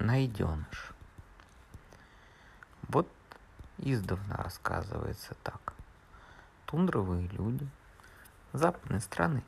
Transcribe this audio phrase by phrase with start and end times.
[0.00, 0.92] Найденыш.
[2.88, 3.08] Вот
[3.78, 5.72] издавна рассказывается так.
[6.66, 7.66] Тундровые люди
[8.52, 9.42] западной страны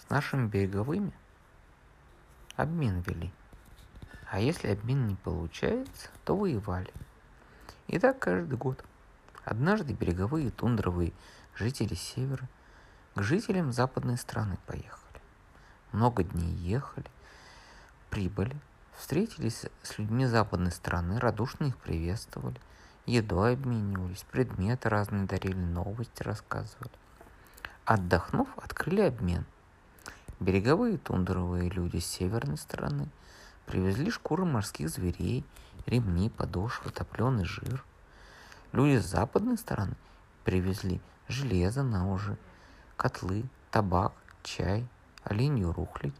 [0.00, 1.12] с нашими береговыми
[2.56, 3.32] обмен вели.
[4.30, 6.92] А если обмен не получается, то воевали.
[7.86, 8.84] И так каждый год.
[9.44, 11.12] Однажды береговые тундровые
[11.54, 12.48] жители севера
[13.14, 15.20] к жителям западной страны поехали.
[15.92, 17.06] Много дней ехали,
[18.10, 18.56] прибыли,
[18.96, 22.58] Встретились с людьми западной страны, радушно их приветствовали,
[23.04, 26.90] едой обменивались, предметы разные дарили, новости рассказывали.
[27.84, 29.44] Отдохнув, открыли обмен.
[30.40, 33.08] Береговые тундровые люди с северной стороны
[33.66, 35.44] привезли шкуры морских зверей,
[35.84, 37.84] ремни, подошвы, топленый жир.
[38.72, 39.94] Люди с западной стороны
[40.44, 42.36] привезли железо, ножи,
[42.96, 44.86] котлы, табак, чай,
[45.22, 46.14] оленью рухлядь.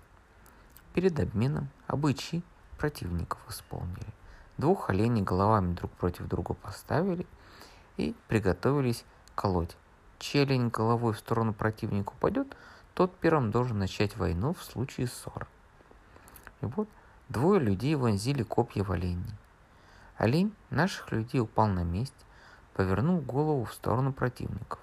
[0.95, 2.43] Перед обменом обычаи
[2.77, 4.07] противников исполнили.
[4.59, 7.27] Двух оленей головами друг против друга поставили
[7.97, 9.77] и приготовились колоть.
[10.19, 12.57] Челень головой в сторону противника упадет,
[12.95, 15.47] тот первым должен начать войну в случае ссор.
[16.63, 16.89] И вот
[17.29, 19.35] двое людей вонзили копья в оленей.
[20.17, 22.17] Олень наших людей упал на месте,
[22.73, 24.79] повернул голову в сторону противников.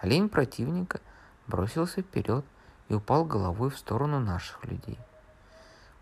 [0.00, 1.00] Олень противника
[1.46, 2.44] бросился вперед
[2.88, 4.98] и упал головой в сторону наших людей–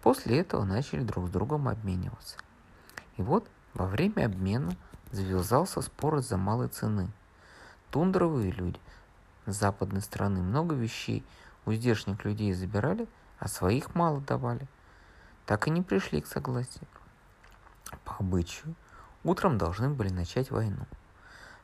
[0.04, 2.36] После этого начали друг с другом обмениваться.
[3.16, 4.76] И вот во время обмена
[5.12, 7.08] завязался спор из-за малой цены.
[7.90, 8.78] Тундровые люди
[9.46, 11.24] с западной стороны много вещей
[11.64, 14.68] у здешних людей забирали, а своих мало давали.
[15.46, 16.86] Так и не пришли к согласию.
[18.04, 18.74] По обычаю,
[19.22, 20.84] утром должны были начать войну.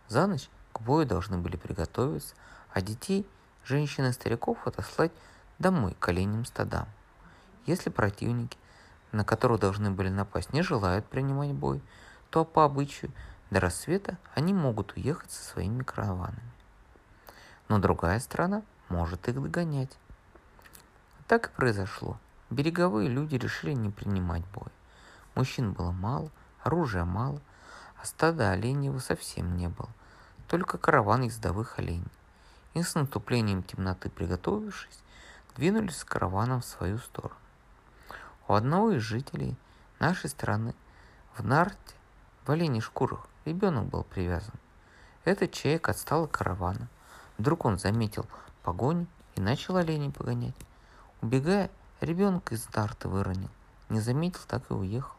[0.09, 2.35] За ночь к бою должны были приготовиться,
[2.73, 3.27] а детей,
[3.67, 5.13] женщин и стариков отослать
[5.59, 6.89] домой к оленям стадам.
[7.67, 8.59] Если противники,
[9.13, 11.83] на которых должны были напасть, не желают принимать бой,
[12.31, 13.11] то по обычаю
[13.51, 16.51] до рассвета они могут уехать со своими караванами.
[17.69, 19.97] Но другая страна может их догонять.
[21.27, 22.19] Так и произошло.
[22.51, 24.69] Береговые люди решили не принимать бой.
[25.35, 26.31] Мужчин было мало,
[26.63, 27.41] оружия мало,
[28.01, 29.91] а стада оленей совсем не было,
[30.49, 32.11] только караван ездовых оленей.
[32.75, 35.03] И с наступлением темноты приготовившись,
[35.57, 37.35] двинулись с караваном в свою сторону.
[38.51, 39.55] У одного из жителей
[40.01, 40.75] нашей страны
[41.37, 41.95] в нарте
[42.45, 44.55] в оленей шкурах ребенок был привязан.
[45.25, 46.89] Этот человек отстал от каравана.
[47.39, 48.27] Вдруг он заметил
[48.65, 49.07] погоню
[49.37, 50.57] и начал оленей погонять.
[51.23, 53.51] Убегая, ребенка из нарты выронил.
[53.89, 55.15] Не заметил, так и уехал.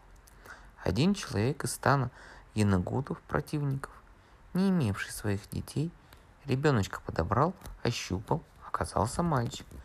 [0.84, 2.12] Один человек из стана
[2.54, 3.94] яногудов противников,
[4.54, 5.90] не имевший своих детей,
[6.44, 9.66] ребеночка подобрал, ощупал, оказался мальчик–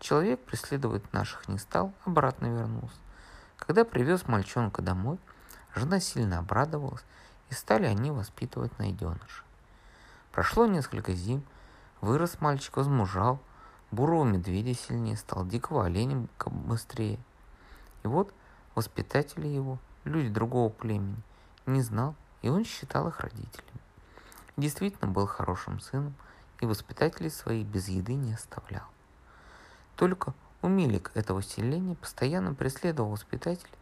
[0.00, 2.96] Человек преследовать наших не стал, обратно вернулся.
[3.56, 5.18] Когда привез мальчонка домой,
[5.74, 7.04] жена сильно обрадовалась,
[7.50, 9.42] и стали они воспитывать найденыша.
[10.32, 11.42] Прошло несколько зим,
[12.00, 13.40] вырос мальчик, возмужал,
[13.90, 17.18] бурого медведя сильнее стал, дикого оленя быстрее.
[18.04, 18.32] И вот
[18.76, 21.20] воспитатели его, люди другого племени,
[21.66, 23.80] не знал, и он считал их родителями.
[24.56, 26.14] Действительно был хорошим сыном,
[26.60, 28.84] и воспитателей своих без еды не оставлял.
[29.98, 30.32] Только
[30.62, 33.72] умилик этого селения постоянно преследовал воспитателя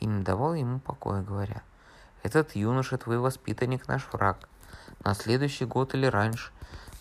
[0.00, 1.62] и не давал ему покоя, говоря,
[2.22, 4.48] «Этот юноша твой воспитанник наш враг.
[5.04, 6.52] На следующий год или раньше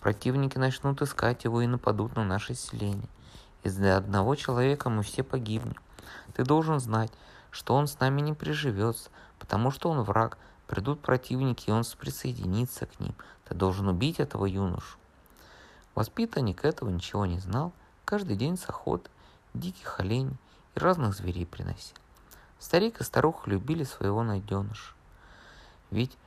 [0.02, 3.08] противники начнут искать его и нападут на наше селение.
[3.64, 5.78] Из-за одного человека мы все погибнем.
[6.34, 7.14] Ты должен знать,
[7.52, 10.38] что он с нами не приживется, потому что он враг.
[10.68, 13.16] Придут противники, и он присоединится к ним.
[13.48, 14.98] Ты должен убить этого юношу.
[15.96, 17.72] Воспитанник этого ничего не знал–
[18.08, 19.10] Каждый день с охоты
[19.54, 20.38] диких оленей
[20.76, 21.98] и разных зверей приносил.
[22.58, 24.94] Старик и старуха любили своего найденыша.
[25.92, 26.18] Ведь,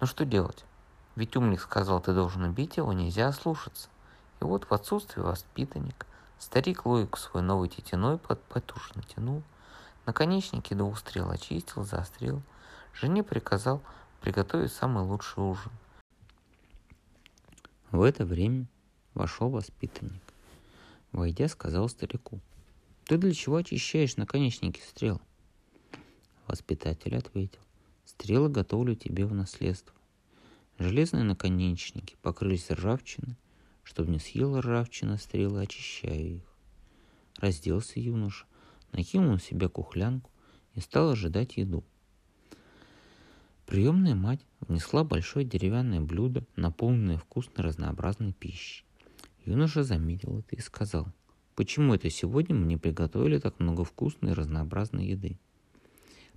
[0.00, 0.64] ну что делать?
[1.14, 3.88] Ведь умник сказал, ты должен убить его, нельзя слушаться.
[4.40, 6.08] И вот в отсутствие воспитанника
[6.40, 9.44] старик логику свой новой тетяной под потуш натянул,
[10.06, 12.42] наконечники двух стрел очистил, заострил,
[12.92, 13.80] жене приказал
[14.22, 15.70] приготовить самый лучший ужин.
[17.92, 18.66] В это время
[19.14, 20.25] вошел воспитанник.
[21.16, 22.42] Войдя, сказал старику.
[23.06, 25.18] Ты для чего очищаешь наконечники стрел?
[26.46, 27.62] Воспитатель ответил.
[28.04, 29.94] Стрелы готовлю тебе в наследство.
[30.76, 33.38] Железные наконечники покрылись ржавчиной,
[33.82, 36.54] чтобы не съела ржавчина стрелы, очищаю их.
[37.38, 38.44] Разделся юноша,
[38.92, 40.30] накинул на себя кухлянку
[40.74, 41.82] и стал ожидать еду.
[43.64, 48.85] Приемная мать внесла большое деревянное блюдо, наполненное вкусной разнообразной пищей.
[49.46, 51.06] Юноша заметил это и сказал,
[51.54, 55.38] «Почему это сегодня мне приготовили так много вкусной и разнообразной еды?»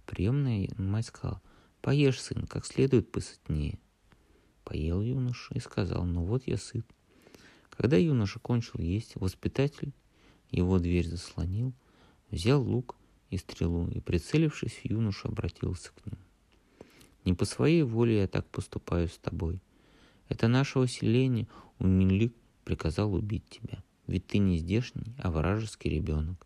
[0.05, 1.41] Приемная мать сказала,
[1.81, 3.79] поешь, сын, как следует посытнее.
[4.63, 6.85] Поел юноша и сказал, ну вот я сыт.
[7.71, 9.91] Когда юноша кончил есть, воспитатель
[10.51, 11.73] его дверь заслонил,
[12.29, 12.95] взял лук
[13.31, 16.21] и стрелу и, прицелившись в юношу, обратился к нему.
[17.25, 19.59] Не по своей воле я так поступаю с тобой.
[20.27, 21.47] Это нашего селения
[21.79, 22.35] Умилик
[22.69, 26.45] приказал убить тебя, ведь ты не здешний, а вражеский ребенок.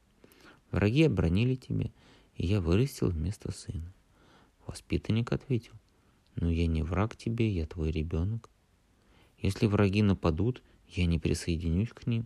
[0.71, 1.91] Враги обронили тебя,
[2.37, 3.93] и я вырастил вместо сына.
[4.65, 5.73] Воспитанник ответил,
[6.37, 8.49] но я не враг тебе, я твой ребенок.
[9.37, 12.25] Если враги нападут, я не присоединюсь к ним.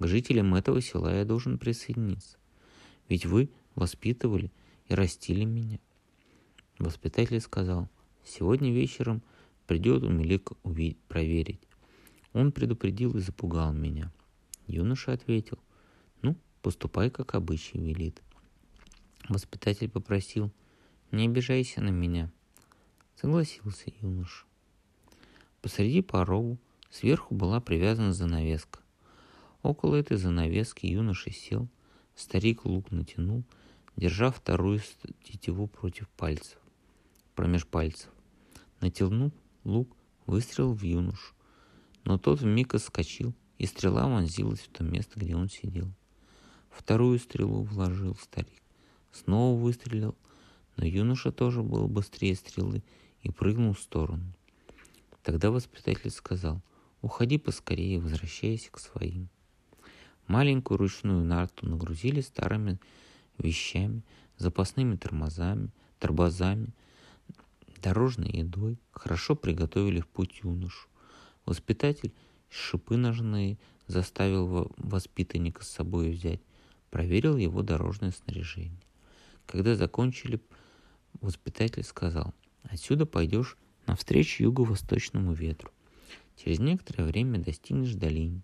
[0.00, 2.38] К жителям этого села я должен присоединиться.
[3.08, 4.50] Ведь вы воспитывали
[4.88, 5.78] и растили меня.
[6.80, 7.88] Воспитатель сказал,
[8.24, 9.22] сегодня вечером
[9.68, 11.67] придет Умелик увидеть, проверить.
[12.32, 14.12] Он предупредил и запугал меня.
[14.66, 15.58] Юноша ответил,
[16.22, 18.22] ну, поступай, как обычай велит.
[19.28, 20.50] Воспитатель попросил,
[21.10, 22.30] не обижайся на меня.
[23.16, 24.44] Согласился юноша.
[25.62, 26.58] Посреди порогу
[26.90, 28.80] сверху была привязана занавеска.
[29.62, 31.68] Около этой занавески юноша сел,
[32.14, 33.42] старик лук натянул,
[33.96, 34.80] держа вторую
[35.24, 36.58] тетиву против пальцев
[37.38, 38.10] промеж пальцев.
[38.80, 39.32] Натянув
[39.62, 39.96] лук,
[40.26, 41.34] выстрелил в юношу,
[42.04, 45.92] но тот вмиг отскочил, и стрела вонзилась в то место, где он сидел.
[46.70, 48.62] Вторую стрелу вложил старик.
[49.12, 50.16] Снова выстрелил,
[50.76, 52.82] но юноша тоже был быстрее стрелы
[53.22, 54.32] и прыгнул в сторону.
[55.22, 56.62] Тогда воспитатель сказал,
[57.02, 59.28] уходи поскорее, возвращайся к своим.
[60.28, 62.78] Маленькую ручную нарту нагрузили старыми
[63.38, 64.02] вещами,
[64.36, 66.68] запасными тормозами, тормозами,
[67.82, 70.88] дорожной едой, хорошо приготовили в путь юношу.
[71.48, 72.12] Воспитатель
[72.50, 73.56] шипы ножные
[73.86, 76.42] заставил воспитанника с собой взять,
[76.90, 78.82] проверил его дорожное снаряжение.
[79.46, 80.42] Когда закончили,
[81.22, 82.34] воспитатель сказал,
[82.64, 83.56] отсюда пойдешь
[83.86, 85.70] навстречу юго-восточному ветру.
[86.36, 88.42] Через некоторое время достигнешь долины.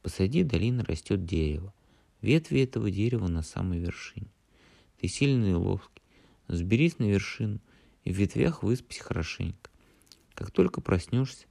[0.00, 1.74] Посади долины растет дерево.
[2.22, 4.32] Ветви этого дерева на самой вершине.
[4.98, 6.02] Ты сильный и ловкий.
[6.48, 7.60] Сберись на вершину
[8.04, 9.70] и в ветвях выспись хорошенько.
[10.32, 11.46] Как только проснешься,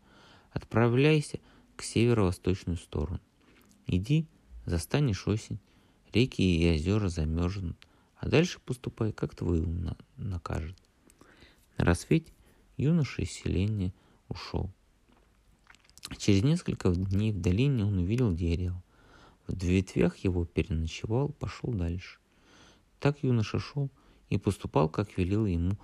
[0.51, 1.39] отправляйся
[1.75, 3.19] к северо-восточную сторону.
[3.87, 4.27] Иди,
[4.65, 5.59] застанешь осень,
[6.13, 7.77] реки и озера замерзнут,
[8.17, 10.77] а дальше поступай, как твой ум на- накажет.
[11.77, 12.33] На рассвете
[12.77, 13.93] юноша из селения
[14.27, 14.71] ушел.
[16.17, 18.83] Через несколько дней в долине он увидел дерево.
[19.47, 22.19] В ветвях его переночевал, пошел дальше.
[22.99, 23.89] Так юноша шел
[24.29, 25.77] и поступал, как велел ему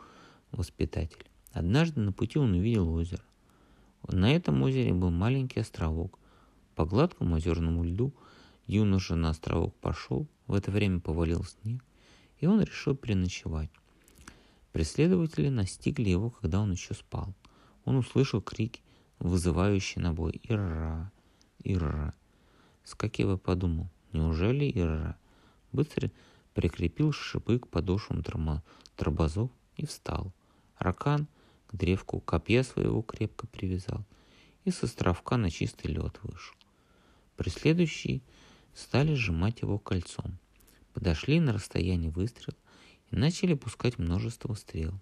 [0.52, 1.26] воспитатель.
[1.52, 3.24] Однажды на пути он увидел озеро.
[4.08, 6.20] На этом озере был маленький островок.
[6.76, 8.14] По гладкому озерному льду
[8.68, 11.84] юноша на островок пошел, в это время повалил снег,
[12.40, 13.70] и он решил переночевать.
[14.72, 17.34] Преследователи настигли его, когда он еще спал.
[17.86, 18.82] Он услышал крики,
[19.20, 21.12] вызывающие на бой «Ира!
[21.64, 22.14] Ира!».
[22.84, 25.18] Скакева подумал, неужели Ира?
[25.72, 26.12] Быстро
[26.54, 28.24] прикрепил шипы к подошвам
[28.96, 30.34] тормозов и встал–
[30.78, 31.28] Ракан
[31.68, 34.06] к древку копья своего крепко привязал
[34.64, 36.56] и с островка на чистый лед вышел.
[37.38, 38.22] Преследующие
[38.74, 40.38] стали сжимать его кольцом.
[40.94, 42.58] Подошли на расстояние выстрела
[43.12, 44.94] и начали пускать множество стрел.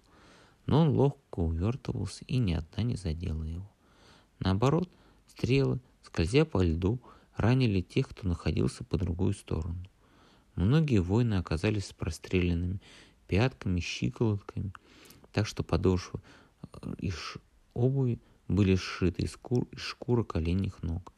[0.66, 3.70] Но он ловко увертывался, и ни одна не задела его.
[4.38, 4.90] Наоборот,
[5.28, 7.00] стрелы, скользя по льду,
[7.36, 9.84] ранили тех, кто находился по другую сторону.
[10.56, 12.80] Многие воины оказались с простреленными
[13.26, 14.72] пятками, щиколотками–
[15.34, 16.20] так что подошвы
[16.98, 17.38] их
[17.74, 21.12] обуви были сшиты из, шкур, из шкуры коленных ног.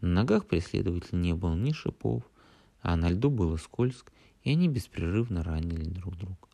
[0.00, 2.22] На ногах преследователя не было ни шипов,
[2.80, 6.48] а на льду было скользко, и они беспрерывно ранили друг друга.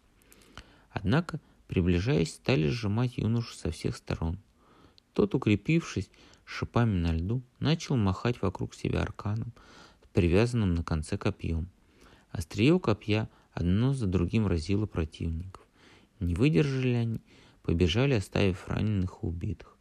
[0.90, 4.38] Однако, приближаясь, стали сжимать юношу со всех сторон.
[5.12, 6.10] Тот, укрепившись
[6.44, 9.52] шипами на льду, начал махать вокруг себя арканом,
[10.12, 11.68] привязанным на конце копьем.
[12.30, 15.66] Острие копья одно за другим разило противников.
[16.20, 17.20] Не выдержали они,
[17.66, 19.76] побежали, оставив раненых и убитых.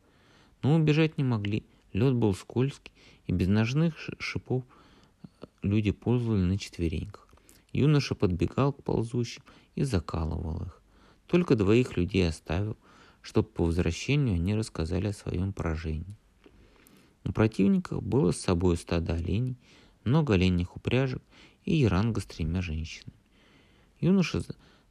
[0.64, 1.64] Но убежать не могли,
[1.94, 2.92] лед был скользкий,
[3.28, 4.64] и без ножных шипов
[5.42, 7.28] э, люди ползали на четвереньках.
[7.72, 9.44] Юноша подбегал к ползущим
[9.76, 10.82] и закалывал их.
[11.28, 12.76] Только двоих людей оставил,
[13.22, 16.16] чтобы по возвращению они рассказали о своем поражении.
[17.24, 19.58] У противников было с собой стадо оленей,
[20.04, 21.22] много оленьих упряжек
[21.66, 23.18] и яранга с тремя женщинами.
[24.00, 24.44] Юноша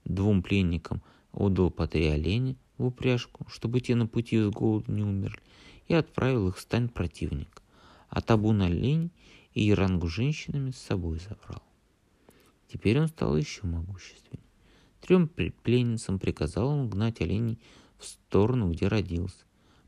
[0.05, 1.03] двум пленникам–
[1.35, 5.43] отдал по три оленя в упряжку, чтобы те на пути с голоду не умерли,
[5.87, 7.63] и отправил их в стань противника.
[8.09, 9.11] А табун оленей
[9.53, 11.63] и ярангу женщинами с собой забрал.
[12.73, 14.45] Теперь он стал еще могущественнее.
[15.01, 17.59] Трем пленницам приказал он гнать оленей
[17.99, 19.45] в сторону, где родился.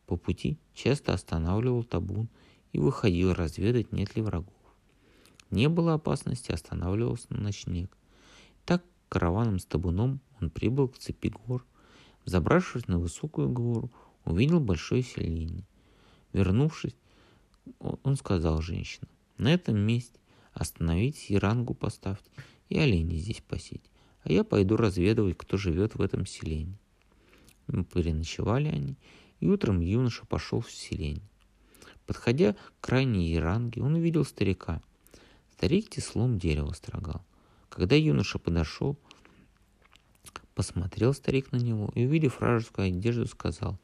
[0.07, 2.29] По пути часто останавливал табун
[2.73, 4.53] и выходил разведать, нет ли врагов.
[5.51, 7.97] Не было опасности, останавливался на ночлег.
[8.65, 11.65] Так караваном с табуном он прибыл к цепи гор.
[12.25, 13.91] Забравшись на высокую гору,
[14.25, 15.65] увидел большое селение.
[16.33, 16.97] Вернувшись,
[17.81, 20.19] он сказал женщинам, на этом месте
[20.53, 22.31] остановитесь и рангу поставьте,
[22.69, 23.91] и оленей здесь пасить,
[24.23, 26.79] а я пойду разведывать, кто живет в этом селении.
[27.93, 28.97] Переночевали они,
[29.41, 31.29] и утром юноша пошел в селение.
[32.07, 34.81] Подходя к крайней еранге, он увидел старика.
[35.53, 37.25] Старик теслом дерево строгал.
[37.69, 38.97] Когда юноша подошел,
[40.57, 43.79] посмотрел старик на него и, увидев вражескую одежду, сказал,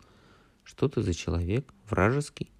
[0.65, 1.73] «Что ты за человек?
[1.89, 2.51] Вражеский?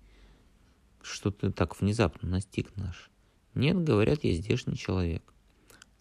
[1.03, 3.11] Что ты так внезапно настиг наш?»
[3.55, 5.25] «Нет, говорят, я здешний человек».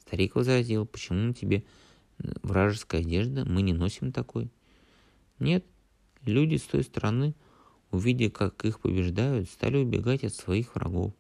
[0.02, 1.64] Старик возразил, «Почему на тебе
[2.44, 3.46] вражеская одежда?
[3.46, 4.52] Мы не носим такой».
[5.40, 5.66] «Нет,
[6.24, 7.34] люди с той стороны–
[7.92, 11.14] Увидя, как их побеждают, стали убегать от своих врагов.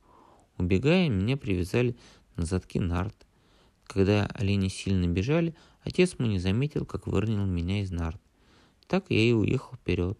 [0.57, 1.98] Убегая, меня привязали
[2.38, 3.27] на задки нарт.
[3.91, 8.21] Когда олени сильно бежали, отец мой не заметил, как выронил меня из нарт.
[8.88, 10.17] Так я и уехал вперед.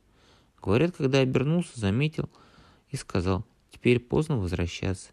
[0.62, 2.30] Говорят, когда обернулся, заметил
[2.90, 5.12] и сказал, теперь поздно возвращаться.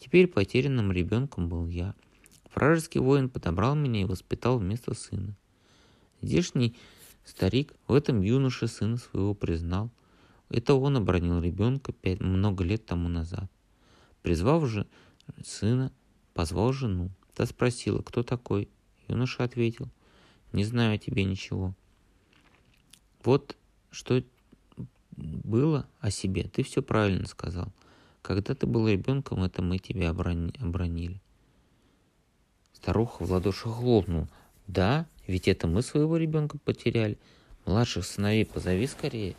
[0.00, 1.94] Теперь потерянным ребенком был я.
[2.52, 5.36] Вражеский воин подобрал меня и воспитал вместо сына.
[6.20, 6.76] Здешний
[7.24, 9.88] старик в этом юноше сына своего признал.
[10.48, 13.48] Это он обронил ребенка пять, много лет тому назад.
[14.22, 14.88] Призвав же
[15.44, 15.92] сына,
[16.34, 17.12] позвал жену.
[17.40, 18.68] Та спросила, кто такой.
[19.08, 19.88] Юноша ответил,
[20.52, 21.72] не знаю о тебе ничего.
[23.24, 23.56] Вот
[23.90, 24.22] что
[25.16, 27.72] было о себе, ты все правильно сказал.
[28.20, 31.18] Когда ты был ребенком, это мы тебя обронили.
[32.74, 34.28] Старуха в ладоши хлопнул.
[34.66, 37.16] Да, ведь это мы своего ребенка потеряли.
[37.64, 39.34] Младших сыновей позови скорее.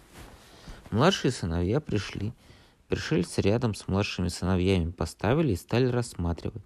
[0.90, 2.34] Младшие сыновья пришли.
[2.88, 6.64] Пришельцы рядом с младшими сыновьями поставили и стали рассматривать.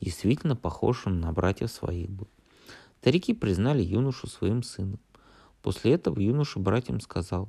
[0.00, 2.28] Действительно похож он на братьев своих был.
[3.00, 5.00] Старики признали юношу своим сыном.
[5.62, 7.48] После этого юноша братьям сказал,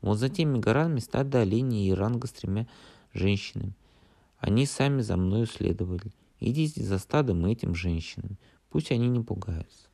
[0.00, 2.66] вот за теми горами стадо оленей и ранга с тремя
[3.12, 3.74] женщинами.
[4.38, 6.12] Они сами за мною следовали.
[6.40, 8.36] Идите за стадом и этим женщинами.
[8.68, 9.88] Пусть они не пугаются.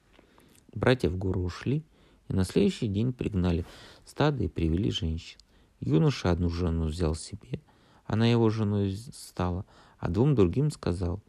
[0.74, 1.84] Братья в гору ушли,
[2.28, 3.66] и на следующий день пригнали
[4.06, 5.38] стадо и привели женщин.
[5.80, 7.60] Юноша одну жену взял себе,
[8.06, 9.64] она его женой стала,
[9.98, 11.20] а двум другим сказал,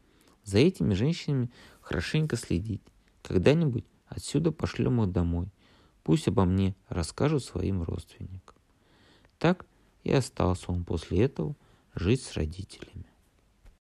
[0.43, 1.49] за этими женщинами
[1.81, 2.81] хорошенько следить.
[3.21, 5.47] Когда-нибудь отсюда пошлем их домой.
[6.03, 8.55] Пусть обо мне расскажут своим родственникам.
[9.37, 9.65] Так
[10.03, 11.55] и остался он после этого
[11.93, 13.08] жить с родителями.